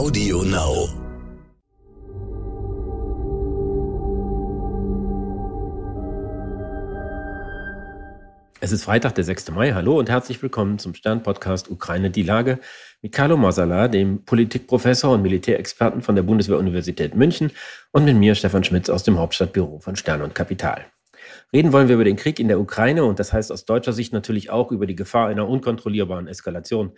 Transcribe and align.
Audio 0.00 0.42
Now. 0.44 0.88
Es 8.60 8.72
ist 8.72 8.84
Freitag, 8.84 9.14
der 9.16 9.24
6. 9.24 9.50
Mai. 9.50 9.72
Hallo 9.72 9.98
und 9.98 10.08
herzlich 10.08 10.40
willkommen 10.42 10.78
zum 10.78 10.94
Stern-Podcast 10.94 11.70
Ukraine 11.70 12.10
die 12.10 12.22
Lage 12.22 12.60
mit 13.02 13.12
Carlo 13.12 13.36
Masala, 13.36 13.88
dem 13.88 14.24
Politikprofessor 14.24 15.12
und 15.12 15.20
Militärexperten 15.20 16.00
von 16.00 16.14
der 16.14 16.22
Bundeswehr-Universität 16.22 17.14
München 17.14 17.50
und 17.92 18.06
mit 18.06 18.16
mir, 18.16 18.34
Stefan 18.34 18.64
Schmitz, 18.64 18.88
aus 18.88 19.02
dem 19.02 19.18
Hauptstadtbüro 19.18 19.80
von 19.80 19.96
Stern 19.96 20.22
und 20.22 20.34
Kapital. 20.34 20.86
Reden 21.52 21.74
wollen 21.74 21.88
wir 21.88 21.96
über 21.96 22.04
den 22.04 22.16
Krieg 22.16 22.40
in 22.40 22.48
der 22.48 22.58
Ukraine 22.58 23.04
und 23.04 23.18
das 23.18 23.34
heißt 23.34 23.52
aus 23.52 23.66
deutscher 23.66 23.92
Sicht 23.92 24.14
natürlich 24.14 24.48
auch 24.48 24.72
über 24.72 24.86
die 24.86 24.96
Gefahr 24.96 25.28
einer 25.28 25.46
unkontrollierbaren 25.46 26.26
Eskalation. 26.26 26.92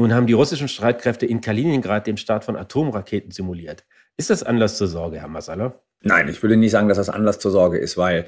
Nun 0.00 0.14
haben 0.14 0.26
die 0.26 0.32
russischen 0.32 0.66
Streitkräfte 0.66 1.26
in 1.26 1.42
Kaliningrad 1.42 2.06
den 2.06 2.16
Start 2.16 2.42
von 2.42 2.56
Atomraketen 2.56 3.32
simuliert. 3.32 3.84
Ist 4.16 4.30
das 4.30 4.42
Anlass 4.42 4.78
zur 4.78 4.86
Sorge, 4.86 5.20
Herr 5.20 5.28
Masala? 5.28 5.74
Nein, 6.00 6.26
ich 6.28 6.42
würde 6.42 6.56
nicht 6.56 6.70
sagen, 6.70 6.88
dass 6.88 6.96
das 6.96 7.10
Anlass 7.10 7.38
zur 7.38 7.50
Sorge 7.50 7.76
ist, 7.76 7.98
weil 7.98 8.24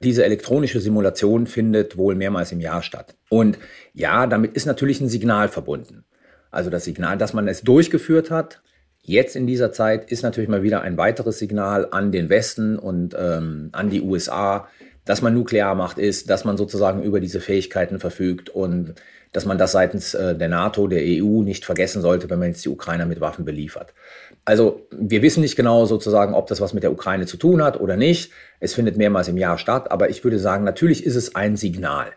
diese 0.00 0.24
elektronische 0.24 0.80
Simulation 0.80 1.46
findet 1.46 1.96
wohl 1.96 2.16
mehrmals 2.16 2.50
im 2.50 2.58
Jahr 2.58 2.82
statt. 2.82 3.14
Und 3.28 3.56
ja, 3.94 4.26
damit 4.26 4.54
ist 4.54 4.66
natürlich 4.66 5.00
ein 5.00 5.08
Signal 5.08 5.46
verbunden. 5.46 6.04
Also 6.50 6.70
das 6.70 6.82
Signal, 6.82 7.18
dass 7.18 7.34
man 7.34 7.46
es 7.46 7.60
durchgeführt 7.60 8.32
hat, 8.32 8.60
jetzt 9.00 9.36
in 9.36 9.46
dieser 9.46 9.70
Zeit 9.70 10.10
ist 10.10 10.24
natürlich 10.24 10.50
mal 10.50 10.64
wieder 10.64 10.80
ein 10.80 10.96
weiteres 10.96 11.38
Signal 11.38 11.86
an 11.92 12.10
den 12.10 12.30
Westen 12.30 12.76
und 12.80 13.14
ähm, 13.16 13.68
an 13.70 13.90
die 13.90 14.02
USA, 14.02 14.66
dass 15.04 15.22
man 15.22 15.34
Nuklearmacht 15.34 15.98
ist, 15.98 16.30
dass 16.30 16.44
man 16.44 16.56
sozusagen 16.56 17.02
über 17.02 17.20
diese 17.20 17.40
Fähigkeiten 17.40 17.98
verfügt 17.98 18.50
und 18.50 18.94
dass 19.32 19.46
man 19.46 19.58
das 19.58 19.72
seitens 19.72 20.14
äh, 20.14 20.36
der 20.36 20.48
NATO, 20.48 20.86
der 20.86 21.02
EU 21.02 21.42
nicht 21.42 21.64
vergessen 21.64 22.02
sollte, 22.02 22.28
wenn 22.28 22.38
man 22.38 22.48
jetzt 22.48 22.64
die 22.64 22.68
Ukrainer 22.68 23.06
mit 23.06 23.20
Waffen 23.20 23.44
beliefert. 23.44 23.94
Also 24.44 24.86
wir 24.90 25.22
wissen 25.22 25.40
nicht 25.40 25.56
genau 25.56 25.86
sozusagen, 25.86 26.34
ob 26.34 26.46
das 26.48 26.60
was 26.60 26.74
mit 26.74 26.82
der 26.82 26.92
Ukraine 26.92 27.26
zu 27.26 27.36
tun 27.38 27.62
hat 27.62 27.80
oder 27.80 27.96
nicht. 27.96 28.30
Es 28.60 28.74
findet 28.74 28.96
mehrmals 28.96 29.28
im 29.28 29.38
Jahr 29.38 29.58
statt, 29.58 29.90
aber 29.90 30.10
ich 30.10 30.22
würde 30.22 30.38
sagen, 30.38 30.64
natürlich 30.64 31.04
ist 31.04 31.16
es 31.16 31.34
ein 31.34 31.56
Signal. 31.56 32.12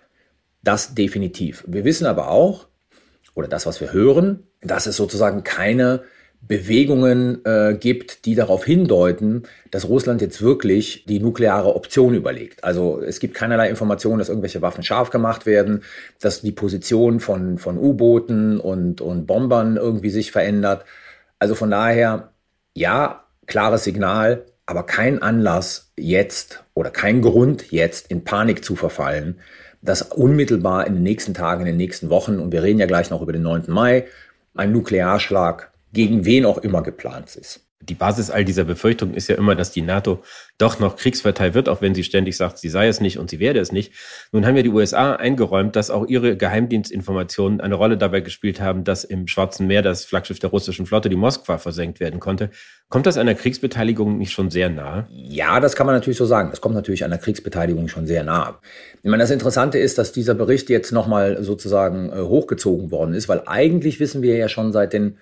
Das 0.62 0.94
definitiv. 0.94 1.64
Wir 1.68 1.86
wissen 1.86 2.06
aber 2.06 2.30
auch, 2.30 2.68
oder 3.34 3.48
das, 3.48 3.66
was 3.66 3.80
wir 3.80 3.94
hören, 3.94 4.44
dass 4.62 4.86
es 4.88 4.98
sozusagen 4.98 5.44
keine 5.44 6.04
Bewegungen 6.42 7.44
äh, 7.44 7.76
gibt, 7.80 8.26
die 8.26 8.36
darauf 8.36 8.66
hindeuten, 8.66 9.44
dass 9.72 9.90
Russland 9.90 10.22
jetzt 10.22 10.42
wirklich 10.42 11.06
die 11.06 11.20
nukleare 11.20 11.76
Option 11.76 12.14
überlegt. 12.14 12.64
Also 12.64 13.02
es 13.02 13.20
gibt 13.20 13.34
keinerlei 13.34 13.70
Informationen, 13.70 14.20
dass 14.20 14.30
irgendwelche 14.30 14.62
Waffen 14.62 14.84
scharf 14.84 15.10
gemacht 15.10 15.46
werden, 15.46 15.84
dass 16.20 16.42
die 16.42 16.52
Position 16.52 17.20
von, 17.20 17.58
von 17.58 17.78
U-Booten 17.78 18.60
und, 18.60 19.02
und 19.02 19.26
Bombern 19.26 19.78
irgendwie 19.78 20.12
sich 20.12 20.32
verändert. 20.32 20.86
Also 21.40 21.56
von 21.56 21.72
daher, 21.72 22.32
ja, 22.76 23.26
klares 23.48 23.84
Signal, 23.84 24.46
aber 24.66 24.84
kein 24.84 25.22
Anlass 25.22 25.92
jetzt 25.98 26.64
oder 26.74 26.92
kein 26.92 27.22
Grund 27.22 27.72
jetzt 27.72 28.12
in 28.12 28.24
Panik 28.24 28.64
zu 28.64 28.76
verfallen, 28.76 29.40
dass 29.82 30.02
unmittelbar 30.02 30.88
in 30.88 30.96
den 30.96 31.04
nächsten 31.04 31.34
Tagen, 31.34 31.62
in 31.62 31.68
den 31.68 31.78
nächsten 31.78 32.10
Wochen, 32.10 32.40
und 32.40 32.52
wir 32.52 32.64
reden 32.64 32.80
ja 32.80 32.88
gleich 32.88 33.10
noch 33.10 33.22
über 33.22 33.34
den 33.34 33.44
9. 33.44 33.66
Mai, 33.68 34.06
ein 34.56 34.72
Nuklearschlag 34.72 35.72
gegen 35.94 36.26
wen 36.26 36.46
auch 36.46 36.58
immer 36.58 36.84
geplant 36.84 37.36
ist. 37.36 37.66
Die 37.82 37.94
Basis 37.94 38.32
all 38.32 38.46
dieser 38.46 38.64
Befürchtungen 38.64 39.14
ist 39.14 39.28
ja 39.28 39.36
immer, 39.36 39.54
dass 39.54 39.72
die 39.72 39.82
NATO 39.82 40.24
doch 40.58 40.80
noch 40.80 40.96
Kriegspartei 40.96 41.54
wird, 41.54 41.70
auch 41.70 41.82
wenn 41.82 41.94
sie 41.94 42.04
ständig 42.04 42.38
sagt, 42.38 42.58
sie 42.58 42.70
sei 42.70 42.88
es 42.88 43.02
nicht 43.02 43.20
und 43.20 43.30
sie 43.30 43.40
werde 43.40 43.60
es 43.60 43.72
nicht. 43.72 43.92
Nun 44.32 44.46
haben 44.46 44.56
ja 44.56 44.64
die 44.64 44.70
USA 44.70 45.14
eingeräumt, 45.14 45.76
dass 45.76 45.92
auch 45.92 46.08
ihre 46.08 46.38
Geheimdienstinformationen 46.38 47.62
eine 47.62 47.76
Rolle 47.76 47.98
dabei 47.98 48.22
gespielt 48.22 48.60
haben, 48.62 48.86
dass 48.86 49.04
im 49.04 49.28
Schwarzen 49.28 49.68
Meer 49.68 49.82
das 49.82 50.06
Flaggschiff 50.06 50.40
der 50.40 50.50
russischen 50.50 50.86
Flotte, 50.86 51.10
die 51.10 51.16
Moskwa, 51.16 51.58
versenkt 51.58 52.00
werden 52.00 52.20
konnte. 52.20 52.50
Kommt 52.90 53.06
das 53.06 53.18
einer 53.18 53.36
Kriegsbeteiligung 53.36 54.18
nicht 54.18 54.32
schon 54.32 54.50
sehr 54.50 54.70
nahe? 54.70 55.08
Ja, 55.12 55.60
das 55.60 55.76
kann 55.76 55.86
man 55.86 55.96
natürlich 55.96 56.18
so 56.18 56.26
sagen. 56.26 56.50
Das 56.52 56.62
kommt 56.62 56.76
natürlich 56.76 57.04
einer 57.04 57.18
Kriegsbeteiligung 57.18 57.88
schon 57.88 58.08
sehr 58.08 58.24
nahe. 58.24 58.56
Ich 59.04 59.10
meine, 59.10 59.22
das 59.24 59.32
Interessante 59.32 59.78
ist, 59.78 59.98
dass 59.98 60.12
dieser 60.12 60.34
Bericht 60.34 60.70
jetzt 60.70 60.92
nochmal 60.92 61.44
sozusagen 61.44 62.10
äh, 62.10 62.22
hochgezogen 62.22 62.90
worden 62.90 63.14
ist, 63.14 63.28
weil 63.28 63.44
eigentlich 63.46 64.00
wissen 64.00 64.22
wir 64.22 64.38
ja 64.38 64.50
schon 64.50 64.72
seit 64.72 64.94
den 64.94 65.18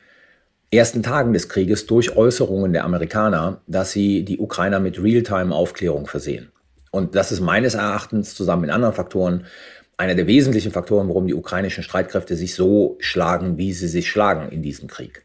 ersten 0.76 1.04
Tagen 1.04 1.34
des 1.34 1.50
Krieges 1.50 1.86
durch 1.86 2.16
Äußerungen 2.16 2.74
der 2.74 2.86
Amerikaner, 2.86 3.62
dass 3.68 3.92
sie 3.92 4.24
die 4.24 4.40
Ukrainer 4.40 4.80
mit 4.80 5.02
Realtime-Aufklärung 5.02 6.08
versehen. 6.08 6.52
Und 6.92 7.16
das 7.16 7.32
ist 7.32 7.42
meines 7.42 7.74
Erachtens 7.74 8.36
zusammen 8.36 8.64
mit 8.64 8.72
anderen 8.72 8.94
Faktoren 8.94 9.46
einer 9.98 10.16
der 10.16 10.28
wesentlichen 10.28 10.72
Faktoren, 10.72 11.08
warum 11.08 11.28
die 11.28 11.34
ukrainischen 11.34 11.84
Streitkräfte 11.84 12.36
sich 12.36 12.56
so 12.56 12.98
schlagen, 13.00 13.58
wie 13.58 13.74
sie 13.74 13.88
sich 13.88 14.10
schlagen 14.10 14.50
in 14.50 14.62
diesem 14.62 14.88
Krieg. 14.88 15.24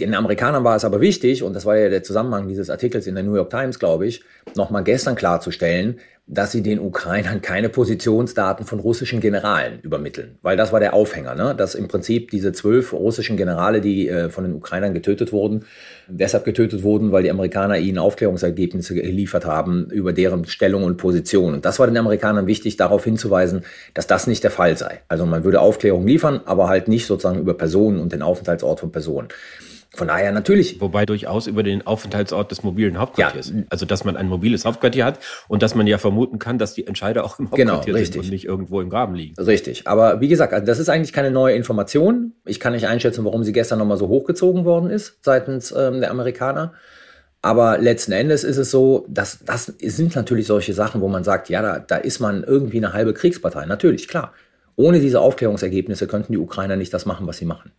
Den 0.00 0.14
Amerikanern 0.14 0.64
war 0.64 0.74
es 0.74 0.84
aber 0.84 1.00
wichtig, 1.00 1.42
und 1.42 1.54
das 1.54 1.66
war 1.66 1.76
ja 1.76 1.88
der 1.88 2.02
Zusammenhang 2.02 2.48
dieses 2.48 2.68
Artikels 2.68 3.06
in 3.06 3.14
der 3.14 3.22
New 3.22 3.36
York 3.36 3.50
Times, 3.50 3.78
glaube 3.78 4.06
ich, 4.06 4.24
nochmal 4.56 4.82
gestern 4.82 5.14
klarzustellen, 5.14 6.00
dass 6.26 6.52
sie 6.52 6.62
den 6.62 6.78
Ukrainern 6.78 7.42
keine 7.42 7.68
Positionsdaten 7.68 8.64
von 8.64 8.80
russischen 8.80 9.20
Generalen 9.20 9.80
übermitteln. 9.80 10.38
Weil 10.40 10.56
das 10.56 10.72
war 10.72 10.80
der 10.80 10.94
Aufhänger, 10.94 11.34
ne? 11.34 11.54
dass 11.54 11.74
im 11.74 11.86
Prinzip 11.86 12.30
diese 12.30 12.52
zwölf 12.52 12.94
russischen 12.94 13.36
Generale, 13.36 13.82
die 13.82 14.08
äh, 14.08 14.30
von 14.30 14.44
den 14.44 14.54
Ukrainern 14.54 14.94
getötet 14.94 15.32
wurden, 15.32 15.66
deshalb 16.08 16.46
getötet 16.46 16.82
wurden, 16.82 17.12
weil 17.12 17.24
die 17.24 17.30
Amerikaner 17.30 17.76
ihnen 17.76 17.98
Aufklärungsergebnisse 17.98 18.94
geliefert 18.94 19.44
haben 19.44 19.90
über 19.90 20.14
deren 20.14 20.46
Stellung 20.46 20.84
und 20.84 20.96
Position. 20.96 21.52
Und 21.52 21.66
das 21.66 21.78
war 21.78 21.86
den 21.86 21.98
Amerikanern 21.98 22.46
wichtig, 22.46 22.78
darauf 22.78 23.04
hinzuweisen, 23.04 23.62
dass 23.92 24.06
das 24.06 24.26
nicht 24.26 24.42
der 24.44 24.50
Fall 24.50 24.78
sei. 24.78 25.02
Also 25.08 25.26
man 25.26 25.44
würde 25.44 25.60
Aufklärung 25.60 26.06
liefern, 26.06 26.40
aber 26.46 26.68
halt 26.68 26.88
nicht 26.88 27.06
sozusagen 27.06 27.38
über 27.38 27.52
Personen 27.52 28.00
und 28.00 28.12
den 28.12 28.22
Aufenthaltsort 28.22 28.80
von 28.80 28.90
Personen. 28.90 29.28
Von 29.96 30.08
daher 30.08 30.32
natürlich. 30.32 30.80
Wobei 30.80 31.06
durchaus 31.06 31.46
über 31.46 31.62
den 31.62 31.86
Aufenthaltsort 31.86 32.50
des 32.50 32.62
mobilen 32.62 32.98
Hauptquartiers. 32.98 33.50
Ja. 33.50 33.62
Also, 33.70 33.86
dass 33.86 34.04
man 34.04 34.16
ein 34.16 34.28
mobiles 34.28 34.64
Hauptquartier 34.64 35.04
hat 35.04 35.18
und 35.48 35.62
dass 35.62 35.74
man 35.74 35.86
ja 35.86 35.98
vermuten 35.98 36.38
kann, 36.38 36.58
dass 36.58 36.74
die 36.74 36.86
Entscheider 36.86 37.24
auch 37.24 37.38
im 37.38 37.50
genau, 37.50 37.74
Hauptquartier 37.74 37.94
genau, 37.94 38.04
sind 38.04 38.16
und 38.24 38.30
nicht 38.30 38.44
irgendwo 38.44 38.80
im 38.80 38.90
Graben 38.90 39.14
liegen. 39.14 39.34
Richtig. 39.40 39.86
Aber 39.86 40.20
wie 40.20 40.28
gesagt, 40.28 40.52
also 40.52 40.66
das 40.66 40.78
ist 40.78 40.88
eigentlich 40.88 41.12
keine 41.12 41.30
neue 41.30 41.54
Information. 41.54 42.32
Ich 42.44 42.60
kann 42.60 42.72
nicht 42.72 42.86
einschätzen, 42.86 43.24
warum 43.24 43.44
sie 43.44 43.52
gestern 43.52 43.78
nochmal 43.78 43.96
so 43.96 44.08
hochgezogen 44.08 44.64
worden 44.64 44.90
ist 44.90 45.18
seitens 45.22 45.72
ähm, 45.76 46.00
der 46.00 46.10
Amerikaner. 46.10 46.72
Aber 47.44 47.76
letzten 47.76 48.12
Endes 48.12 48.42
ist 48.42 48.56
es 48.56 48.70
so, 48.70 49.04
dass 49.06 49.40
das 49.44 49.66
sind 49.66 50.16
natürlich 50.16 50.46
solche 50.46 50.72
Sachen, 50.72 51.02
wo 51.02 51.08
man 51.08 51.24
sagt, 51.24 51.50
ja, 51.50 51.60
da, 51.60 51.78
da 51.78 51.96
ist 51.96 52.18
man 52.18 52.42
irgendwie 52.42 52.78
eine 52.78 52.94
halbe 52.94 53.12
Kriegspartei. 53.12 53.66
Natürlich, 53.66 54.08
klar. 54.08 54.32
Ohne 54.76 54.98
diese 54.98 55.20
Aufklärungsergebnisse 55.20 56.06
könnten 56.06 56.32
die 56.32 56.38
Ukrainer 56.38 56.76
nicht 56.76 56.94
das 56.94 57.04
machen, 57.04 57.26
was 57.26 57.36
sie 57.36 57.44
machen. 57.44 57.70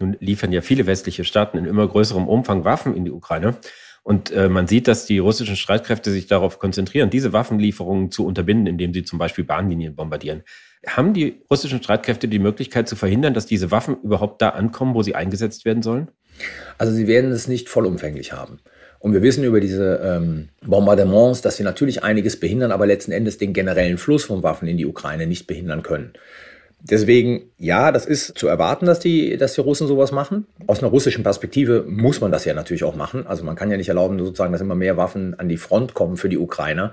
Nun 0.00 0.16
liefern 0.20 0.52
ja 0.52 0.60
viele 0.60 0.86
westliche 0.86 1.24
Staaten 1.24 1.58
in 1.58 1.64
immer 1.64 1.86
größerem 1.86 2.28
Umfang 2.28 2.64
Waffen 2.64 2.96
in 2.96 3.04
die 3.04 3.10
Ukraine. 3.10 3.56
Und 4.04 4.32
äh, 4.32 4.48
man 4.48 4.66
sieht, 4.66 4.88
dass 4.88 5.06
die 5.06 5.18
russischen 5.18 5.56
Streitkräfte 5.56 6.10
sich 6.10 6.26
darauf 6.26 6.58
konzentrieren, 6.58 7.10
diese 7.10 7.32
Waffenlieferungen 7.32 8.10
zu 8.10 8.26
unterbinden, 8.26 8.66
indem 8.66 8.92
sie 8.92 9.04
zum 9.04 9.18
Beispiel 9.18 9.44
Bahnlinien 9.44 9.94
bombardieren. 9.94 10.42
Haben 10.86 11.14
die 11.14 11.42
russischen 11.48 11.80
Streitkräfte 11.80 12.26
die 12.26 12.40
Möglichkeit 12.40 12.88
zu 12.88 12.96
verhindern, 12.96 13.34
dass 13.34 13.46
diese 13.46 13.70
Waffen 13.70 13.96
überhaupt 14.02 14.42
da 14.42 14.50
ankommen, 14.50 14.94
wo 14.94 15.02
sie 15.02 15.14
eingesetzt 15.14 15.64
werden 15.64 15.84
sollen? 15.84 16.08
Also 16.78 16.92
sie 16.92 17.06
werden 17.06 17.30
es 17.30 17.46
nicht 17.46 17.68
vollumfänglich 17.68 18.32
haben. 18.32 18.58
Und 18.98 19.12
wir 19.12 19.22
wissen 19.22 19.44
über 19.44 19.60
diese 19.60 20.00
ähm, 20.04 20.48
Bombardements, 20.64 21.42
dass 21.42 21.56
sie 21.56 21.64
natürlich 21.64 22.02
einiges 22.02 22.38
behindern, 22.38 22.72
aber 22.72 22.86
letzten 22.86 23.12
Endes 23.12 23.38
den 23.38 23.52
generellen 23.52 23.98
Fluss 23.98 24.24
von 24.24 24.42
Waffen 24.42 24.66
in 24.68 24.76
die 24.76 24.86
Ukraine 24.86 25.26
nicht 25.26 25.46
behindern 25.46 25.82
können. 25.82 26.12
Deswegen, 26.84 27.44
ja, 27.58 27.92
das 27.92 28.06
ist 28.06 28.36
zu 28.36 28.48
erwarten, 28.48 28.86
dass 28.86 28.98
die, 28.98 29.36
dass 29.36 29.54
die 29.54 29.60
Russen 29.60 29.86
sowas 29.86 30.10
machen. 30.10 30.46
Aus 30.66 30.80
einer 30.80 30.90
russischen 30.90 31.22
Perspektive 31.22 31.84
muss 31.88 32.20
man 32.20 32.32
das 32.32 32.44
ja 32.44 32.54
natürlich 32.54 32.82
auch 32.82 32.96
machen. 32.96 33.24
Also 33.24 33.44
man 33.44 33.54
kann 33.54 33.70
ja 33.70 33.76
nicht 33.76 33.88
erlauben, 33.88 34.18
sozusagen, 34.18 34.52
dass 34.52 34.60
immer 34.60 34.74
mehr 34.74 34.96
Waffen 34.96 35.38
an 35.38 35.48
die 35.48 35.58
Front 35.58 35.94
kommen 35.94 36.16
für 36.16 36.28
die 36.28 36.38
Ukrainer, 36.38 36.92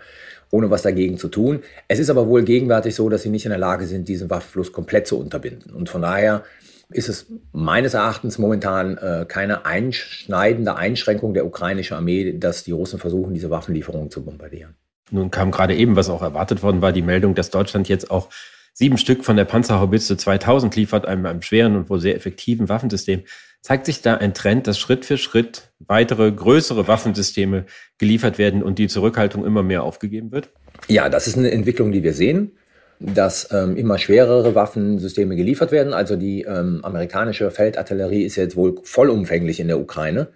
ohne 0.51 0.69
was 0.69 0.83
dagegen 0.83 1.17
zu 1.17 1.27
tun. 1.27 1.61
Es 1.87 1.97
ist 1.97 2.11
aber 2.11 2.27
wohl 2.27 2.43
gegenwärtig 2.43 2.93
so, 2.93 3.09
dass 3.09 3.23
sie 3.23 3.29
nicht 3.29 3.45
in 3.45 3.49
der 3.49 3.57
Lage 3.57 3.87
sind, 3.87 4.07
diesen 4.07 4.29
Waffenfluss 4.29 4.71
komplett 4.71 5.07
zu 5.07 5.19
unterbinden. 5.19 5.73
Und 5.73 5.89
von 5.89 6.03
daher 6.03 6.43
ist 6.91 7.09
es 7.09 7.25
meines 7.51 7.95
Erachtens 7.95 8.37
momentan 8.37 8.97
äh, 8.97 9.25
keine 9.27 9.65
einschneidende 9.65 10.75
Einschränkung 10.75 11.33
der 11.33 11.47
ukrainischen 11.47 11.97
Armee, 11.97 12.33
dass 12.37 12.63
die 12.63 12.71
Russen 12.71 12.99
versuchen, 12.99 13.33
diese 13.33 13.49
Waffenlieferungen 13.49 14.11
zu 14.11 14.23
bombardieren. 14.23 14.75
Nun 15.11 15.31
kam 15.31 15.49
gerade 15.49 15.75
eben, 15.75 15.95
was 15.95 16.09
auch 16.09 16.21
erwartet 16.21 16.61
worden 16.61 16.83
war, 16.83 16.91
die 16.91 17.01
Meldung, 17.01 17.33
dass 17.33 17.49
Deutschland 17.49 17.89
jetzt 17.89 18.11
auch 18.11 18.29
sieben 18.73 18.97
Stück 18.97 19.25
von 19.25 19.35
der 19.35 19.45
Panzerhaubitze 19.45 20.17
2000 20.17 20.75
liefert, 20.75 21.05
einem, 21.05 21.25
einem 21.25 21.41
schweren 21.41 21.75
und 21.75 21.89
wohl 21.89 21.99
sehr 21.99 22.15
effektiven 22.15 22.69
Waffensystem. 22.69 23.23
Zeigt 23.61 23.85
sich 23.85 24.01
da 24.01 24.15
ein 24.15 24.33
Trend, 24.33 24.67
dass 24.67 24.79
Schritt 24.79 25.05
für 25.05 25.17
Schritt 25.17 25.71
weitere 25.79 26.31
größere 26.31 26.87
Waffensysteme 26.87 27.65
geliefert 27.97 28.37
werden 28.37 28.63
und 28.63 28.79
die 28.79 28.87
Zurückhaltung 28.87 29.45
immer 29.45 29.63
mehr 29.63 29.83
aufgegeben 29.83 30.31
wird? 30.31 30.49
Ja, 30.87 31.09
das 31.09 31.27
ist 31.27 31.37
eine 31.37 31.51
Entwicklung, 31.51 31.91
die 31.91 32.03
wir 32.03 32.13
sehen, 32.13 32.53
dass 32.99 33.49
ähm, 33.51 33.75
immer 33.75 33.97
schwerere 33.97 34.55
Waffensysteme 34.55 35.35
geliefert 35.35 35.71
werden. 35.71 35.93
Also 35.93 36.15
die 36.15 36.43
ähm, 36.43 36.79
amerikanische 36.83 37.51
Feldartillerie 37.51 38.23
ist 38.23 38.37
jetzt 38.37 38.55
wohl 38.55 38.79
vollumfänglich 38.83 39.59
in 39.59 39.67
der 39.67 39.79
Ukraine. 39.79 40.29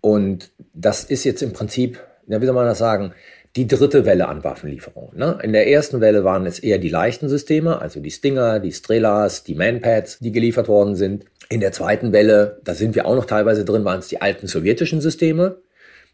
Und 0.00 0.50
das 0.74 1.04
ist 1.04 1.24
jetzt 1.24 1.42
im 1.42 1.52
Prinzip, 1.52 2.00
ja, 2.26 2.40
wie 2.40 2.46
soll 2.46 2.54
man 2.54 2.66
das 2.66 2.78
sagen, 2.78 3.12
die 3.56 3.68
dritte 3.68 4.04
Welle 4.04 4.28
an 4.28 4.42
Waffenlieferungen. 4.42 5.16
Ne? 5.16 5.38
In 5.42 5.52
der 5.52 5.68
ersten 5.68 6.00
Welle 6.00 6.24
waren 6.24 6.44
es 6.44 6.58
eher 6.58 6.78
die 6.78 6.88
leichten 6.88 7.28
Systeme, 7.28 7.80
also 7.80 8.00
die 8.00 8.10
Stinger, 8.10 8.58
die 8.58 8.72
Strelas, 8.72 9.44
die 9.44 9.54
Manpads, 9.54 10.18
die 10.18 10.32
geliefert 10.32 10.66
worden 10.66 10.96
sind. 10.96 11.24
In 11.48 11.60
der 11.60 11.70
zweiten 11.70 12.12
Welle, 12.12 12.60
da 12.64 12.74
sind 12.74 12.96
wir 12.96 13.06
auch 13.06 13.14
noch 13.14 13.26
teilweise 13.26 13.64
drin, 13.64 13.84
waren 13.84 14.00
es 14.00 14.08
die 14.08 14.20
alten 14.20 14.48
sowjetischen 14.48 15.00
Systeme. 15.00 15.58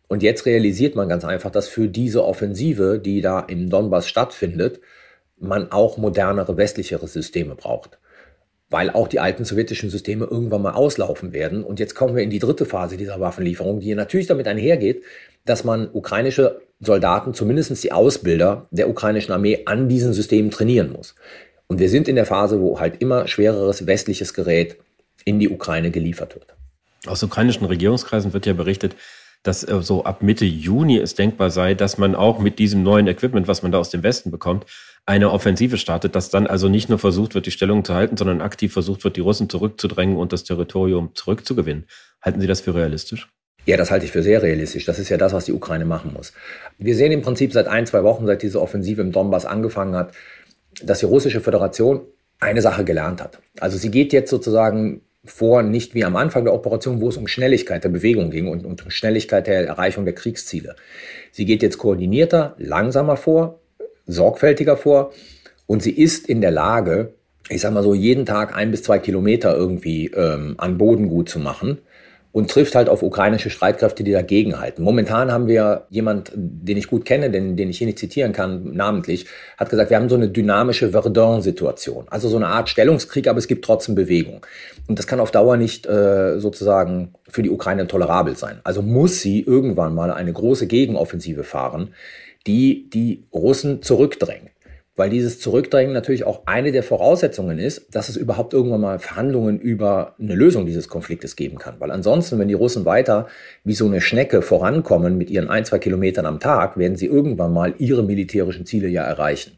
Und 0.07 0.23
jetzt 0.23 0.45
realisiert 0.45 0.97
man 0.97 1.09
ganz 1.09 1.25
einfach, 1.25 1.51
dass 1.51 1.69
für 1.69 1.89
diese 1.89 2.25
Offensive, 2.25 2.99
die 2.99 3.21
da 3.23 3.41
im 3.41 3.71
Donbass 3.71 4.09
stattfindet, 4.09 4.81
man 5.39 5.73
auch 5.73 5.97
modernere, 5.97 6.59
westlichere 6.59 7.09
Systeme 7.09 7.55
braucht. 7.55 7.99
Weil 8.69 8.91
auch 8.91 9.09
die 9.09 9.21
alten 9.21 9.45
sowjetischen 9.45 9.89
Systeme 9.89 10.27
irgendwann 10.27 10.63
mal 10.63 10.73
auslaufen 10.73 11.33
werden. 11.33 11.65
Und 11.65 11.81
jetzt 11.81 11.95
kommen 11.95 12.17
wir 12.17 12.23
in 12.23 12.31
die 12.31 12.39
dritte 12.39 12.67
Phase 12.67 12.99
dieser 12.99 13.19
Waffenlieferung, 13.19 13.81
die 13.81 13.95
natürlich 13.95 14.27
damit 14.27 14.47
einhergeht, 14.47 15.03
dass 15.47 15.65
man 15.65 15.89
ukrainische 15.91 16.61
Soldaten, 16.81 17.35
zumindest 17.35 17.83
die 17.85 17.93
Ausbilder 17.93 18.67
der 18.71 18.89
ukrainischen 18.89 19.33
Armee, 19.33 19.63
an 19.67 19.89
diesen 19.89 20.13
Systemen 20.13 20.51
trainieren 20.51 20.93
muss. 20.93 21.15
Und 21.67 21.79
wir 21.79 21.89
sind 21.89 22.09
in 22.09 22.17
der 22.17 22.27
Phase, 22.27 22.61
wo 22.61 22.81
halt 22.81 23.01
immer 23.01 23.29
schwereres 23.29 23.87
westliches 23.87 24.35
Gerät 24.35 24.77
in 25.25 25.39
die 25.39 25.51
Ukraine 25.51 25.91
geliefert 25.91 26.35
wird. 26.35 26.55
Aus 27.07 27.23
ukrainischen 27.23 27.67
Regierungskreisen 27.67 28.33
wird 28.33 28.47
ja 28.47 28.55
berichtet, 28.55 28.97
dass 29.43 29.63
äh, 29.63 29.83
so 29.83 30.05
ab 30.05 30.23
Mitte 30.23 30.45
Juni 30.45 30.99
es 30.99 31.15
denkbar 31.15 31.51
sei, 31.51 31.75
dass 31.75 31.99
man 31.99 32.15
auch 32.15 32.39
mit 32.41 32.59
diesem 32.59 32.83
neuen 32.83 33.07
Equipment, 33.07 33.49
was 33.49 33.63
man 33.63 33.73
da 33.73 33.79
aus 33.79 33.91
dem 33.91 34.03
Westen 34.03 34.31
bekommt, 34.31 34.67
eine 35.07 35.31
Offensive 35.31 35.79
startet, 35.79 36.15
dass 36.15 36.31
dann 36.31 36.47
also 36.47 36.69
nicht 36.69 36.89
nur 36.89 36.99
versucht 36.99 37.35
wird, 37.35 37.47
die 37.47 37.51
Stellung 37.51 37.85
zu 37.85 37.95
halten, 37.95 38.17
sondern 38.17 38.43
aktiv 38.43 38.73
versucht 38.73 39.03
wird, 39.05 39.17
die 39.17 39.21
Russen 39.21 39.49
zurückzudrängen 39.49 40.17
und 40.17 40.33
das 40.33 40.45
Territorium 40.45 41.15
zurückzugewinnen. 41.15 41.87
Halten 42.23 42.41
Sie 42.41 42.47
das 42.47 42.61
für 42.61 42.75
realistisch? 42.75 43.29
Ja, 43.67 43.77
das 43.77 43.91
halte 43.91 44.07
ich 44.07 44.13
für 44.13 44.23
sehr 44.23 44.43
realistisch. 44.43 44.85
Das 44.87 44.99
ist 44.99 45.09
ja 45.11 45.17
das, 45.17 45.33
was 45.33 45.45
die 45.45 45.53
Ukraine 45.53 45.85
machen 45.85 46.13
muss. 46.15 46.33
Wir 46.79 46.95
sehen 46.95 47.13
im 47.13 47.23
Prinzip 47.23 47.53
seit 47.53 47.69
ein, 47.69 47.87
zwei 47.87 48.03
Wochen, 48.03 48.27
seit 48.27 48.43
diese 48.43 48.61
Offensive 48.61 49.03
im 49.03 49.13
Donbass 49.13 49.45
angefangen 49.45 49.95
hat, 49.95 50.13
dass 50.83 51.01
die 51.01 51.07
russische 51.07 51.41
Föderation 51.41 52.01
eine 52.39 52.63
Sache 52.63 52.85
gelernt 52.85 53.21
hat. 53.23 53.39
Also 53.61 53.77
sie 53.77 53.91
geht 53.91 54.13
jetzt 54.13 54.31
sozusagen 54.31 55.03
vor, 55.25 55.63
nicht 55.63 55.95
wie 55.95 56.05
am 56.05 56.17
Anfang 56.17 56.45
der 56.45 56.55
Operation, 56.55 57.03
wo 57.03 57.09
es 57.11 57.19
um 57.19 57.27
Schnelligkeit 57.27 57.85
der 57.85 57.91
Bewegung 57.91 58.31
ging 58.31 58.49
und, 58.49 58.65
und 58.65 58.83
um 58.83 58.91
Schnelligkeit 58.91 59.47
der 59.47 59.67
Erreichung 59.67 60.07
der 60.07 60.15
Kriegsziele. 60.15 60.77
Sie 61.31 61.45
geht 61.45 61.63
jetzt 61.63 61.77
koordinierter, 61.77 62.55
langsamer 62.57 63.19
vor, 63.19 63.61
sorgfältiger 64.07 64.79
vor 64.79 65.13
und 65.67 65.83
sie 65.83 65.93
ist 65.93 66.27
in 66.27 66.41
der 66.41 66.51
Lage, 66.51 67.13
ich 67.51 67.61
sag 67.61 67.75
mal 67.75 67.83
so, 67.83 67.93
jeden 67.93 68.25
Tag 68.25 68.57
ein 68.57 68.71
bis 68.71 68.83
zwei 68.83 68.99
Kilometer 68.99 69.55
irgendwie 69.55 70.07
ähm, 70.07 70.55
an 70.57 70.79
Boden 70.79 71.09
gut 71.09 71.29
zu 71.29 71.39
machen 71.39 71.79
und 72.33 72.51
trifft 72.51 72.75
halt 72.75 72.89
auf 72.89 73.03
ukrainische 73.03 73.51
Streitkräfte, 73.51 74.05
die 74.05 74.13
dagegen 74.13 74.61
halten. 74.61 74.83
Momentan 74.83 75.33
haben 75.33 75.49
wir 75.49 75.87
jemand, 75.91 76.33
den 76.35 76.77
ich 76.77 76.87
gut 76.87 77.05
kenne, 77.05 77.31
den, 77.31 77.57
den 77.57 77.71
ich 77.71 77.79
hier 77.79 77.87
nicht 77.87 77.99
zitieren 77.99 78.33
kann, 78.33 78.73
namentlich, 78.73 79.27
hat 79.57 79.71
gesagt, 79.71 79.91
wir 79.91 79.97
haben 79.97 80.09
so 80.09 80.15
eine 80.15 80.29
dynamische 80.29 80.91
Verdun-Situation. 80.91 82.07
Also 82.09 82.29
so 82.29 82.37
eine 82.37 82.47
Art 82.47 82.69
Stellungskrieg, 82.69 83.27
aber 83.27 83.39
es 83.39 83.49
gibt 83.49 83.65
trotzdem 83.65 83.97
Bewegung. 83.97 84.47
Und 84.87 84.99
das 84.99 85.07
kann 85.09 85.19
auf 85.19 85.33
Dauer 85.33 85.57
nicht 85.57 85.87
äh, 85.87 86.39
sozusagen 86.39 87.15
für 87.29 87.43
die 87.43 87.51
Ukraine 87.51 87.87
tolerabel 87.89 88.37
sein. 88.37 88.61
Also 88.63 88.81
muss 88.83 89.21
sie 89.21 89.41
irgendwann 89.41 89.95
mal 89.95 90.13
eine 90.13 90.33
große 90.33 90.69
Gegenoffensive 90.69 91.43
fahren, 91.43 91.95
die 92.47 92.89
die 92.91 93.25
Russen 93.35 93.83
zurückdrängt 93.83 94.51
weil 95.01 95.09
dieses 95.09 95.41
Zurückdrängen 95.41 95.95
natürlich 95.95 96.25
auch 96.25 96.43
eine 96.45 96.73
der 96.73 96.83
Voraussetzungen 96.83 97.59
ist, 97.59 97.95
dass 97.95 98.11
es 98.11 98.19
überhaupt 98.19 98.53
irgendwann 98.53 98.83
mal 98.83 98.99
Verhandlungen 98.99 99.59
über 99.59 100.15
eine 100.21 100.35
Lösung 100.35 100.67
dieses 100.67 100.91
Konfliktes 100.91 101.37
geben 101.37 101.57
kann. 101.57 101.77
Weil 101.79 101.91
ansonsten, 101.91 102.39
wenn 102.39 102.49
die 102.49 102.55
Russen 102.55 102.85
weiter 102.85 103.27
wie 103.65 103.73
so 103.73 103.87
eine 103.87 104.03
Schnecke 104.03 104.43
vorankommen 104.43 105.17
mit 105.17 105.31
ihren 105.31 105.49
ein, 105.49 105.65
zwei 105.65 105.79
Kilometern 105.79 106.27
am 106.27 106.39
Tag, 106.39 106.77
werden 106.77 106.97
sie 106.97 107.07
irgendwann 107.07 107.55
mal 107.55 107.73
ihre 107.79 108.03
militärischen 108.03 108.67
Ziele 108.67 108.89
ja 108.89 109.03
erreichen. 109.05 109.53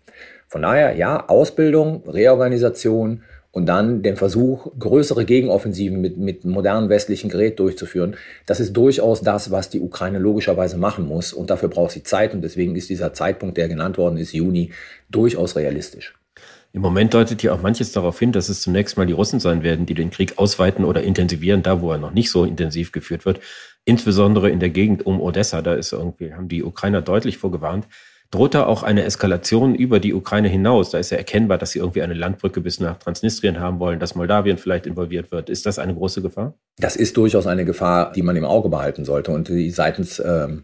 Von 0.47 0.63
daher, 0.63 0.95
ja, 0.95 1.29
Ausbildung, 1.29 2.05
Reorganisation, 2.07 3.25
und 3.53 3.67
dann 3.67 4.03
den 4.03 4.17
Versuch, 4.17 4.73
größere 4.79 5.27
Gegenoffensiven 5.27 6.01
mit, 6.01 6.17
mit 6.17 6.45
modernen 6.45 6.89
westlichen 6.89 7.29
Gerät 7.29 7.61
durchzuführen, 7.61 8.17
das 8.47 8.61
ist 8.61 8.73
durchaus 8.73 9.21
das, 9.21 9.51
was 9.51 9.69
die 9.69 9.81
Ukraine 9.81 10.19
logischerweise 10.19 10.79
machen 10.79 11.07
muss. 11.07 11.35
Und 11.35 11.51
dafür 11.51 11.69
braucht 11.69 11.93
sie 11.93 12.03
Zeit. 12.03 12.33
Und 12.33 12.41
deswegen 12.41 12.75
ist 12.77 12.89
dieser 12.89 13.13
Zeitpunkt, 13.13 13.59
der 13.59 13.69
genannt 13.69 13.99
worden 13.99 14.17
ist, 14.17 14.33
Juni, 14.33 14.73
durchaus 15.11 15.55
realistisch. 15.55 16.15
Im 16.73 16.81
Moment 16.81 17.13
deutet 17.13 17.43
hier 17.43 17.53
auch 17.53 17.61
manches 17.61 17.93
darauf 17.93 18.19
hin, 18.19 18.33
dass 18.33 18.49
es 18.49 18.63
zunächst 18.63 18.97
mal 18.97 19.07
die 19.07 19.13
Russen 19.13 19.39
sein 19.39 19.63
werden, 19.63 19.85
die 19.85 19.93
den 19.93 20.09
Krieg 20.09 20.39
ausweiten 20.39 20.87
oder 20.87 21.03
intensivieren, 21.03 21.63
da 21.63 21.83
wo 21.83 21.93
er 21.93 21.99
noch 21.99 22.15
nicht 22.15 22.31
so 22.31 22.47
intensiv 22.47 22.91
geführt 22.91 23.27
wird. 23.27 23.41
Insbesondere 23.85 24.49
in 24.49 24.61
der 24.61 24.71
Gegend 24.71 25.05
um 25.05 25.21
Odessa, 25.21 25.61
da 25.61 25.75
ist 25.75 25.93
irgendwie, 25.93 26.33
haben 26.33 26.49
die 26.49 26.63
Ukrainer 26.63 27.03
deutlich 27.03 27.37
vorgewarnt 27.37 27.87
droht 28.33 28.55
da 28.55 28.65
auch 28.65 28.83
eine 28.83 29.05
Eskalation 29.05 29.75
über 29.75 30.01
die 30.01 30.15
Ukraine 30.15 30.49
hinaus? 30.49 30.91
Da 30.91 30.99
ist 30.99 31.11
ja 31.11 31.19
erkennbar, 31.19 31.59
dass 31.59 31.73
sie 31.73 31.79
irgendwie 31.79 32.03
eine 32.03 32.15
Landbrücke 32.15 32.61
bis 32.61 32.81
nach 32.81 32.99
Transnistrien 32.99 33.61
haben 33.61 33.79
wollen, 33.79 34.01
dass 34.01 34.15
Moldawien 34.15 34.59
vielleicht 34.59 34.87
involviert 34.87 35.31
wird. 35.31 35.51
Ist 35.51 35.67
das 35.67 35.79
eine 35.79 35.95
große 35.95 36.23
Gefahr? 36.23 36.55
Das 36.79 36.97
ist 36.97 37.17
durchaus 37.17 37.47
eine 37.47 37.65
Gefahr, 37.65 38.11
die 38.13 38.23
man 38.23 38.35
im 38.35 38.47
Auge 38.47 38.71
behalten 38.71 39.05
sollte 39.05 39.31
und 39.31 39.49
die 39.49 39.71
seitens 39.71 40.19
ähm, 40.19 40.63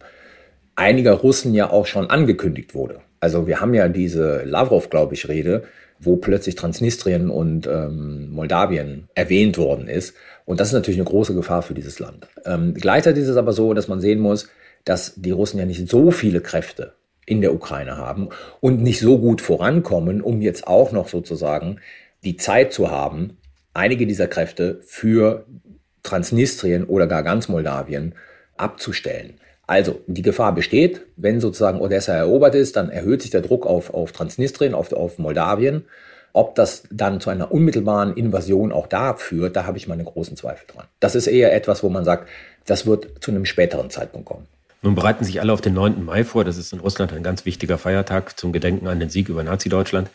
einiger 0.75 1.13
Russen 1.13 1.55
ja 1.55 1.71
auch 1.71 1.87
schon 1.87 2.09
angekündigt 2.09 2.75
wurde. 2.75 3.01
Also 3.21 3.47
wir 3.47 3.61
haben 3.61 3.75
ja 3.75 3.89
diese 3.89 4.45
Lavrov, 4.45 4.89
glaube 4.89 5.15
ich, 5.15 5.29
Rede, 5.29 5.65
wo 6.01 6.17
plötzlich 6.17 6.55
Transnistrien 6.55 7.29
und 7.29 7.67
ähm, 7.67 8.31
Moldawien 8.31 9.09
erwähnt 9.15 9.59
worden 9.59 9.89
ist. 9.89 10.15
Und 10.47 10.61
das 10.61 10.69
ist 10.69 10.75
natürlich 10.75 10.99
eine 10.99 11.09
große 11.09 11.35
Gefahr 11.35 11.61
für 11.61 11.75
dieses 11.75 11.99
Land. 11.99 12.29
Ähm, 12.47 12.73
gleichzeitig 12.73 13.25
ist 13.25 13.29
es 13.29 13.37
aber 13.37 13.53
so, 13.53 13.75
dass 13.75 13.89
man 13.89 14.01
sehen 14.01 14.21
muss, 14.21 14.49
dass 14.85 15.17
die 15.17 15.33
Russen 15.33 15.59
ja 15.59 15.67
nicht 15.67 15.87
so 15.87 16.11
viele 16.11 16.41
Kräfte 16.41 16.95
in 17.29 17.41
der 17.41 17.55
Ukraine 17.55 17.97
haben 17.97 18.31
und 18.61 18.83
nicht 18.83 19.01
so 19.01 19.19
gut 19.19 19.41
vorankommen, 19.41 20.21
um 20.23 20.41
jetzt 20.41 20.67
auch 20.67 20.93
noch 20.93 21.09
sozusagen 21.09 21.81
die 22.25 22.37
Zeit 22.37 22.73
zu 22.73 22.91
haben, 22.91 23.37
einige 23.75 24.07
dieser 24.07 24.29
Kräfte 24.29 24.81
für 24.83 25.45
Transnistrien 26.03 26.85
oder 26.85 27.07
gar 27.07 27.23
ganz 27.23 27.49
Moldawien 27.49 28.15
abzustellen. 28.57 29.35
Also 29.67 30.01
die 30.07 30.23
Gefahr 30.23 30.55
besteht, 30.55 31.03
wenn 31.17 31.41
sozusagen 31.41 31.81
Odessa 31.81 32.15
erobert 32.15 32.55
ist, 32.55 32.77
dann 32.77 32.89
erhöht 32.89 33.21
sich 33.21 33.31
der 33.31 33.43
Druck 33.43 33.67
auf, 33.67 33.93
auf 33.93 34.13
Transnistrien, 34.13 34.75
auf, 34.75 34.93
auf 34.93 35.19
Moldawien. 35.19 35.85
Ob 36.33 36.55
das 36.55 36.85
dann 36.91 37.21
zu 37.21 37.31
einer 37.31 37.53
unmittelbaren 37.53 38.15
Invasion 38.15 38.73
auch 38.73 38.87
da 38.87 39.15
führt, 39.15 39.57
da 39.57 39.67
habe 39.67 39.77
ich 39.77 39.87
meine 39.87 40.05
großen 40.05 40.37
Zweifel 40.37 40.67
dran. 40.67 40.87
Das 41.01 41.15
ist 41.15 41.27
eher 41.27 41.55
etwas, 41.55 41.83
wo 41.83 41.91
man 41.91 42.05
sagt, 42.05 42.29
das 42.65 42.87
wird 42.87 43.23
zu 43.23 43.31
einem 43.31 43.45
späteren 43.45 43.91
Zeitpunkt 43.91 44.27
kommen. 44.27 44.47
Nun 44.83 44.95
bereiten 44.95 45.25
sich 45.25 45.41
alle 45.41 45.53
auf 45.53 45.61
den 45.61 45.75
9. 45.75 46.05
Mai 46.05 46.25
vor. 46.25 46.45
Das 46.45 46.57
ist 46.57 46.73
in 46.73 46.79
Russland 46.79 47.13
ein 47.13 47.23
ganz 47.23 47.45
wichtiger 47.45 47.79
Feiertag 47.79 48.39
zum 48.39 48.53
Gedenken 48.53 48.87
an 48.87 49.01
den 49.01 49.11
Sieg 49.11 49.29
über 49.29 49.43
Nazi-Deutschland. 49.43 50.09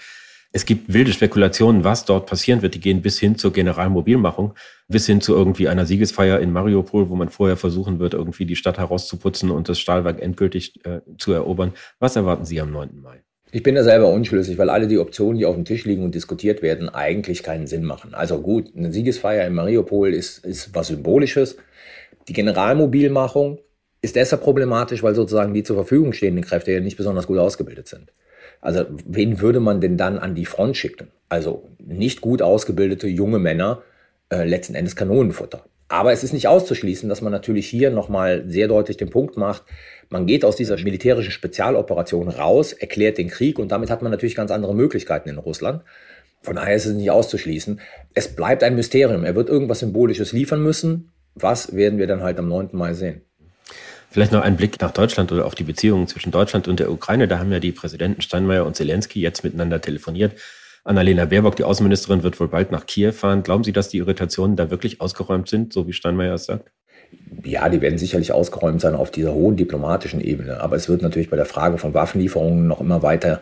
Es 0.55 0.65
gibt 0.65 0.93
wilde 0.93 1.11
Spekulationen, 1.11 1.83
was 1.83 2.05
dort 2.05 2.27
passieren 2.27 2.61
wird. 2.61 2.75
Die 2.75 2.79
gehen 2.79 3.01
bis 3.01 3.19
hin 3.19 3.37
zur 3.37 3.51
Generalmobilmachung, 3.51 4.53
bis 4.87 5.07
hin 5.07 5.19
zu 5.19 5.33
irgendwie 5.33 5.67
einer 5.67 5.87
Siegesfeier 5.87 6.39
in 6.39 6.51
Mariupol, 6.51 7.09
wo 7.09 7.15
man 7.15 7.29
vorher 7.29 7.57
versuchen 7.57 7.99
wird, 7.99 8.13
irgendwie 8.13 8.45
die 8.45 8.55
Stadt 8.55 8.77
herauszuputzen 8.77 9.49
und 9.49 9.67
das 9.67 9.79
Stahlwerk 9.79 10.21
endgültig 10.21 10.85
äh, 10.85 11.01
zu 11.17 11.33
erobern. 11.33 11.73
Was 11.99 12.15
erwarten 12.15 12.45
Sie 12.45 12.61
am 12.61 12.71
9. 12.71 13.01
Mai? 13.01 13.23
Ich 13.51 13.63
bin 13.63 13.75
da 13.75 13.83
selber 13.83 14.09
unschlüssig, 14.09 14.57
weil 14.57 14.69
alle 14.69 14.87
die 14.87 14.99
Optionen, 14.99 15.39
die 15.39 15.45
auf 15.45 15.55
dem 15.55 15.65
Tisch 15.65 15.85
liegen 15.85 16.03
und 16.03 16.15
diskutiert 16.15 16.61
werden, 16.61 16.87
eigentlich 16.87 17.43
keinen 17.43 17.67
Sinn 17.67 17.83
machen. 17.83 18.13
Also 18.13 18.39
gut, 18.39 18.71
eine 18.77 18.93
Siegesfeier 18.93 19.45
in 19.45 19.53
Mariupol 19.53 20.13
ist, 20.13 20.45
ist 20.45 20.73
was 20.73 20.87
Symbolisches. 20.87 21.57
Die 22.27 22.33
Generalmobilmachung 22.33 23.59
ist 24.03 24.15
deshalb 24.17 24.43
problematisch, 24.43 25.01
weil 25.01 25.15
sozusagen 25.15 25.53
die 25.53 25.63
zur 25.63 25.77
Verfügung 25.77 26.13
stehenden 26.13 26.43
Kräfte 26.43 26.71
ja 26.71 26.81
nicht 26.81 26.97
besonders 26.97 27.25
gut 27.25 27.39
ausgebildet 27.39 27.87
sind. 27.87 28.11
Also 28.61 28.85
wen 29.05 29.41
würde 29.41 29.59
man 29.59 29.81
denn 29.81 29.97
dann 29.97 30.19
an 30.19 30.35
die 30.35 30.45
Front 30.45 30.77
schicken? 30.77 31.07
Also 31.29 31.69
nicht 31.79 32.21
gut 32.21 32.41
ausgebildete 32.41 33.07
junge 33.07 33.39
Männer, 33.39 33.81
äh, 34.29 34.43
letzten 34.45 34.75
Endes 34.75 34.95
Kanonenfutter. 34.95 35.65
Aber 35.87 36.11
es 36.11 36.23
ist 36.23 36.33
nicht 36.33 36.47
auszuschließen, 36.47 37.07
dass 37.07 37.21
man 37.21 37.31
natürlich 37.31 37.67
hier 37.67 37.91
nochmal 37.91 38.43
sehr 38.47 38.67
deutlich 38.67 38.97
den 38.97 39.09
Punkt 39.09 39.37
macht, 39.37 39.63
man 40.09 40.27
geht 40.27 40.45
aus 40.45 40.55
dieser 40.55 40.77
militärischen 40.77 41.31
Spezialoperation 41.31 42.27
raus, 42.27 42.73
erklärt 42.73 43.17
den 43.17 43.29
Krieg 43.29 43.57
und 43.57 43.71
damit 43.71 43.89
hat 43.89 44.01
man 44.01 44.11
natürlich 44.11 44.35
ganz 44.35 44.51
andere 44.51 44.75
Möglichkeiten 44.75 45.29
in 45.29 45.37
Russland. 45.37 45.81
Von 46.41 46.55
daher 46.55 46.75
ist 46.75 46.85
es 46.85 46.93
nicht 46.93 47.09
auszuschließen. 47.09 47.79
Es 48.13 48.35
bleibt 48.35 48.63
ein 48.63 48.75
Mysterium. 48.75 49.23
Er 49.23 49.35
wird 49.35 49.49
irgendwas 49.49 49.79
Symbolisches 49.79 50.33
liefern 50.33 50.61
müssen. 50.61 51.13
Was 51.35 51.73
werden 51.73 51.99
wir 51.99 52.07
dann 52.07 52.21
halt 52.21 52.37
am 52.37 52.49
9. 52.49 52.69
Mai 52.73 52.93
sehen? 52.93 53.21
Vielleicht 54.13 54.31
noch 54.31 54.43
ein 54.43 54.57
Blick 54.57 54.79
nach 54.79 54.91
Deutschland 54.91 55.31
oder 55.31 55.47
auf 55.47 55.55
die 55.55 55.63
Beziehungen 55.63 56.05
zwischen 56.05 56.29
Deutschland 56.29 56.67
und 56.67 56.79
der 56.79 56.91
Ukraine. 56.91 57.27
Da 57.27 57.39
haben 57.39 57.51
ja 57.51 57.59
die 57.59 57.71
Präsidenten 57.71 58.21
Steinmeier 58.21 58.63
und 58.63 58.75
Zelensky 58.75 59.19
jetzt 59.19 59.43
miteinander 59.43 59.81
telefoniert. 59.81 60.33
Annalena 60.83 61.25
Baerbock, 61.25 61.55
die 61.55 61.63
Außenministerin, 61.63 62.21
wird 62.21 62.39
wohl 62.39 62.47
bald 62.47 62.71
nach 62.71 62.85
Kiew 62.85 63.11
fahren. 63.11 63.41
Glauben 63.41 63.63
Sie, 63.63 63.73
dass 63.73 63.89
die 63.89 63.97
Irritationen 63.97 64.55
da 64.55 64.69
wirklich 64.69 65.01
ausgeräumt 65.01 65.49
sind, 65.49 65.73
so 65.73 65.87
wie 65.87 65.93
Steinmeier 65.93 66.35
es 66.35 66.45
sagt? 66.45 66.69
Ja, 67.43 67.67
die 67.69 67.81
werden 67.81 67.97
sicherlich 67.97 68.31
ausgeräumt 68.31 68.81
sein 68.81 68.93
auf 68.93 69.09
dieser 69.09 69.33
hohen 69.33 69.57
diplomatischen 69.57 70.21
Ebene. 70.21 70.61
Aber 70.61 70.75
es 70.75 70.87
wird 70.87 71.01
natürlich 71.01 71.31
bei 71.31 71.35
der 71.35 71.47
Frage 71.47 71.79
von 71.79 71.95
Waffenlieferungen 71.95 72.67
noch 72.67 72.81
immer 72.81 73.01
weiter 73.01 73.41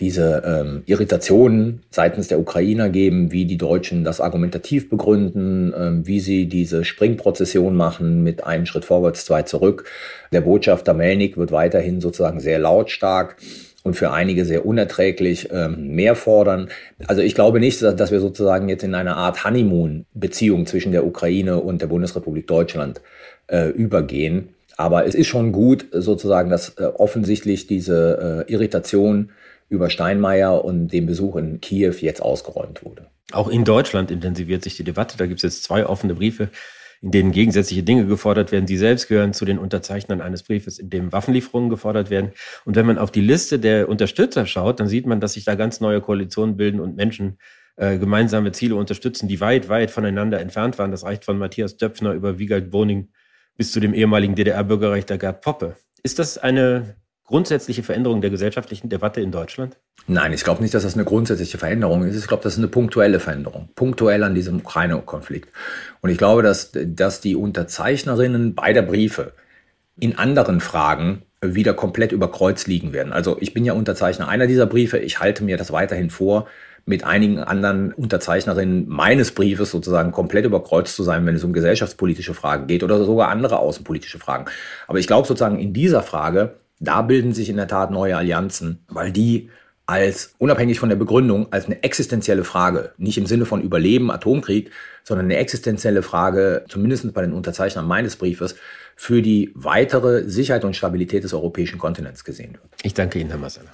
diese 0.00 0.42
ähm, 0.44 0.82
Irritationen 0.86 1.82
seitens 1.90 2.28
der 2.28 2.40
Ukrainer 2.40 2.88
geben, 2.88 3.32
wie 3.32 3.44
die 3.44 3.58
Deutschen 3.58 4.02
das 4.02 4.20
argumentativ 4.20 4.88
begründen, 4.88 5.74
ähm, 5.76 6.06
wie 6.06 6.20
sie 6.20 6.46
diese 6.46 6.84
Springprozession 6.84 7.76
machen 7.76 8.22
mit 8.22 8.44
einem 8.44 8.66
Schritt 8.66 8.84
vorwärts, 8.84 9.24
zwei 9.26 9.42
zurück. 9.42 9.84
Der 10.32 10.40
Botschafter 10.40 10.94
Melnik 10.94 11.36
wird 11.36 11.52
weiterhin 11.52 12.00
sozusagen 12.00 12.40
sehr 12.40 12.58
lautstark 12.58 13.36
und 13.82 13.94
für 13.94 14.10
einige 14.10 14.44
sehr 14.44 14.66
unerträglich 14.66 15.48
ähm, 15.52 15.94
mehr 15.94 16.14
fordern. 16.14 16.68
Also 17.06 17.22
ich 17.22 17.34
glaube 17.34 17.60
nicht, 17.60 17.82
dass 17.82 18.10
wir 18.10 18.20
sozusagen 18.20 18.68
jetzt 18.68 18.84
in 18.84 18.94
eine 18.94 19.16
Art 19.16 19.44
Honeymoon-Beziehung 19.44 20.66
zwischen 20.66 20.92
der 20.92 21.06
Ukraine 21.06 21.60
und 21.60 21.80
der 21.82 21.86
Bundesrepublik 21.86 22.46
Deutschland 22.46 23.00
äh, 23.46 23.68
übergehen. 23.68 24.50
Aber 24.76 25.06
es 25.06 25.14
ist 25.14 25.26
schon 25.26 25.52
gut, 25.52 25.86
sozusagen, 25.92 26.48
dass 26.48 26.70
äh, 26.78 26.84
offensichtlich 26.84 27.66
diese 27.66 28.46
äh, 28.48 28.52
Irritation 28.52 29.30
über 29.70 29.88
Steinmeier 29.88 30.62
und 30.64 30.88
den 30.88 31.06
Besuch 31.06 31.36
in 31.36 31.60
Kiew 31.62 31.94
jetzt 32.00 32.20
ausgeräumt 32.20 32.84
wurde. 32.84 33.06
Auch 33.32 33.48
in 33.48 33.64
Deutschland 33.64 34.10
intensiviert 34.10 34.62
sich 34.62 34.76
die 34.76 34.84
Debatte. 34.84 35.16
Da 35.16 35.26
gibt 35.26 35.38
es 35.38 35.42
jetzt 35.42 35.62
zwei 35.62 35.86
offene 35.86 36.14
Briefe 36.14 36.50
in 37.02 37.10
denen 37.12 37.32
gegensätzliche 37.32 37.82
Dinge 37.82 38.06
gefordert 38.06 38.52
werden. 38.52 38.66
Sie 38.66 38.76
selbst 38.76 39.08
gehören 39.08 39.32
zu 39.32 39.44
den 39.44 39.58
Unterzeichnern 39.58 40.20
eines 40.20 40.42
Briefes, 40.42 40.78
in 40.78 40.90
dem 40.90 41.12
Waffenlieferungen 41.12 41.70
gefordert 41.70 42.10
werden. 42.10 42.32
Und 42.64 42.76
wenn 42.76 42.86
man 42.86 42.98
auf 42.98 43.10
die 43.10 43.22
Liste 43.22 43.58
der 43.58 43.88
Unterstützer 43.88 44.44
schaut, 44.46 44.80
dann 44.80 44.88
sieht 44.88 45.06
man, 45.06 45.20
dass 45.20 45.32
sich 45.32 45.44
da 45.44 45.54
ganz 45.54 45.80
neue 45.80 46.00
Koalitionen 46.00 46.56
bilden 46.56 46.78
und 46.78 46.96
Menschen 46.96 47.38
äh, 47.76 47.98
gemeinsame 47.98 48.52
Ziele 48.52 48.74
unterstützen, 48.74 49.28
die 49.28 49.40
weit, 49.40 49.68
weit 49.70 49.90
voneinander 49.90 50.40
entfernt 50.40 50.78
waren. 50.78 50.90
Das 50.90 51.04
reicht 51.04 51.24
von 51.24 51.38
Matthias 51.38 51.78
Döpfner 51.78 52.12
über 52.12 52.38
Wiegald 52.38 52.70
Boning 52.70 53.08
bis 53.56 53.72
zu 53.72 53.80
dem 53.80 53.94
ehemaligen 53.94 54.34
DDR-Bürgerrechter 54.34 55.16
Gerd 55.16 55.40
Poppe. 55.40 55.76
Ist 56.02 56.18
das 56.18 56.36
eine 56.36 56.96
grundsätzliche 57.30 57.84
Veränderung 57.84 58.20
der 58.20 58.30
gesellschaftlichen 58.30 58.88
Debatte 58.88 59.20
in 59.20 59.30
Deutschland? 59.30 59.76
Nein, 60.08 60.32
ich 60.32 60.42
glaube 60.42 60.62
nicht, 60.62 60.74
dass 60.74 60.82
das 60.82 60.94
eine 60.94 61.04
grundsätzliche 61.04 61.58
Veränderung 61.58 62.02
ist. 62.02 62.16
Ich 62.16 62.26
glaube, 62.26 62.42
das 62.42 62.54
ist 62.54 62.58
eine 62.58 62.66
punktuelle 62.66 63.20
Veränderung, 63.20 63.68
punktuell 63.76 64.24
an 64.24 64.34
diesem 64.34 64.56
Ukraine-Konflikt. 64.56 65.48
Und 66.00 66.10
ich 66.10 66.18
glaube, 66.18 66.42
dass, 66.42 66.72
dass 66.74 67.20
die 67.20 67.36
Unterzeichnerinnen 67.36 68.56
beider 68.56 68.82
Briefe 68.82 69.32
in 70.00 70.18
anderen 70.18 70.60
Fragen 70.60 71.22
wieder 71.40 71.72
komplett 71.72 72.10
über 72.10 72.32
Kreuz 72.32 72.66
liegen 72.66 72.92
werden. 72.92 73.12
Also 73.12 73.36
ich 73.38 73.54
bin 73.54 73.64
ja 73.64 73.74
Unterzeichner 73.74 74.26
einer 74.26 74.48
dieser 74.48 74.66
Briefe. 74.66 74.98
Ich 74.98 75.20
halte 75.20 75.44
mir 75.44 75.56
das 75.56 75.70
weiterhin 75.70 76.10
vor, 76.10 76.48
mit 76.84 77.04
einigen 77.04 77.38
anderen 77.38 77.92
Unterzeichnerinnen 77.92 78.88
meines 78.88 79.32
Briefes 79.32 79.70
sozusagen 79.70 80.10
komplett 80.10 80.46
überkreuzt 80.46 80.96
zu 80.96 81.04
sein, 81.04 81.24
wenn 81.26 81.36
es 81.36 81.44
um 81.44 81.52
gesellschaftspolitische 81.52 82.34
Fragen 82.34 82.66
geht 82.66 82.82
oder 82.82 83.04
sogar 83.04 83.28
andere 83.28 83.60
außenpolitische 83.60 84.18
Fragen. 84.18 84.46
Aber 84.88 84.98
ich 84.98 85.06
glaube 85.06 85.28
sozusagen 85.28 85.60
in 85.60 85.72
dieser 85.72 86.02
Frage 86.02 86.56
da 86.80 87.02
bilden 87.02 87.32
sich 87.32 87.48
in 87.48 87.56
der 87.56 87.68
Tat 87.68 87.90
neue 87.90 88.16
Allianzen, 88.16 88.84
weil 88.88 89.12
die 89.12 89.50
als 89.86 90.34
unabhängig 90.38 90.78
von 90.78 90.88
der 90.88 90.96
Begründung 90.96 91.52
als 91.52 91.66
eine 91.66 91.82
existenzielle 91.82 92.44
Frage, 92.44 92.92
nicht 92.96 93.18
im 93.18 93.26
Sinne 93.26 93.44
von 93.44 93.60
Überleben, 93.60 94.10
Atomkrieg, 94.10 94.70
sondern 95.02 95.26
eine 95.26 95.36
existenzielle 95.36 96.02
Frage, 96.02 96.64
zumindest 96.68 97.12
bei 97.12 97.22
den 97.22 97.32
Unterzeichnern 97.32 97.86
meines 97.86 98.16
Briefes, 98.16 98.54
für 98.94 99.20
die 99.20 99.50
weitere 99.54 100.28
Sicherheit 100.28 100.64
und 100.64 100.76
Stabilität 100.76 101.24
des 101.24 101.34
europäischen 101.34 101.78
Kontinents 101.78 102.24
gesehen 102.24 102.52
wird. 102.52 102.64
Ich 102.82 102.94
danke 102.94 103.18
Ihnen, 103.18 103.30
Herr 103.30 103.38
Massala. 103.38 103.70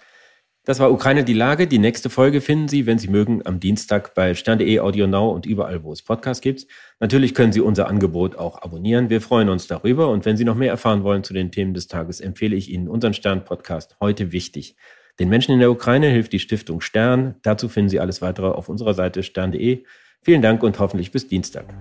Das 0.66 0.80
war 0.80 0.90
Ukraine 0.90 1.22
die 1.22 1.32
Lage. 1.32 1.68
Die 1.68 1.78
nächste 1.78 2.10
Folge 2.10 2.40
finden 2.40 2.66
Sie, 2.66 2.86
wenn 2.86 2.98
Sie 2.98 3.06
mögen, 3.06 3.40
am 3.46 3.60
Dienstag 3.60 4.14
bei 4.14 4.34
stern.de, 4.34 4.80
Audio 4.80 5.06
Now 5.06 5.30
und 5.30 5.46
überall, 5.46 5.84
wo 5.84 5.92
es 5.92 6.02
Podcasts 6.02 6.42
gibt. 6.42 6.66
Natürlich 6.98 7.34
können 7.34 7.52
Sie 7.52 7.60
unser 7.60 7.86
Angebot 7.86 8.36
auch 8.36 8.60
abonnieren. 8.62 9.08
Wir 9.08 9.20
freuen 9.20 9.48
uns 9.48 9.68
darüber. 9.68 10.08
Und 10.08 10.24
wenn 10.24 10.36
Sie 10.36 10.44
noch 10.44 10.56
mehr 10.56 10.70
erfahren 10.70 11.04
wollen 11.04 11.22
zu 11.22 11.34
den 11.34 11.52
Themen 11.52 11.72
des 11.72 11.86
Tages, 11.86 12.20
empfehle 12.20 12.56
ich 12.56 12.68
Ihnen 12.68 12.88
unseren 12.88 13.14
Stern-Podcast 13.14 13.96
heute 14.00 14.32
wichtig. 14.32 14.74
Den 15.20 15.28
Menschen 15.28 15.52
in 15.52 15.60
der 15.60 15.70
Ukraine 15.70 16.08
hilft 16.08 16.32
die 16.32 16.40
Stiftung 16.40 16.80
Stern. 16.80 17.36
Dazu 17.42 17.68
finden 17.68 17.88
Sie 17.88 18.00
alles 18.00 18.20
weitere 18.20 18.48
auf 18.48 18.68
unserer 18.68 18.94
Seite 18.94 19.22
stern.de. 19.22 19.84
Vielen 20.20 20.42
Dank 20.42 20.64
und 20.64 20.80
hoffentlich 20.80 21.12
bis 21.12 21.28
Dienstag. 21.28 21.72